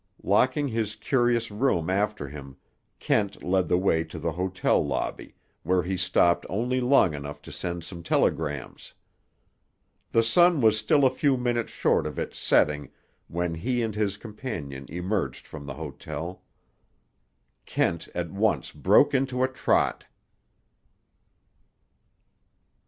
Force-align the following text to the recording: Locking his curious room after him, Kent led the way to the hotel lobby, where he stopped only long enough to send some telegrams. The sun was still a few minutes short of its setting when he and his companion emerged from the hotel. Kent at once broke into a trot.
Locking 0.23 0.67
his 0.67 0.95
curious 0.95 1.51
room 1.51 1.87
after 1.87 2.27
him, 2.27 2.57
Kent 2.97 3.43
led 3.43 3.67
the 3.67 3.77
way 3.77 4.03
to 4.05 4.17
the 4.17 4.31
hotel 4.31 4.83
lobby, 4.83 5.35
where 5.61 5.83
he 5.83 5.95
stopped 5.95 6.43
only 6.49 6.81
long 6.81 7.13
enough 7.13 7.39
to 7.43 7.51
send 7.51 7.83
some 7.83 8.01
telegrams. 8.01 8.95
The 10.11 10.23
sun 10.23 10.59
was 10.59 10.75
still 10.79 11.05
a 11.05 11.11
few 11.13 11.37
minutes 11.37 11.71
short 11.71 12.07
of 12.07 12.17
its 12.17 12.39
setting 12.39 12.89
when 13.27 13.53
he 13.53 13.83
and 13.83 13.93
his 13.93 14.17
companion 14.17 14.87
emerged 14.89 15.45
from 15.45 15.67
the 15.67 15.75
hotel. 15.75 16.41
Kent 17.67 18.07
at 18.15 18.31
once 18.31 18.71
broke 18.71 19.13
into 19.13 19.43
a 19.43 19.47
trot. 19.47 20.07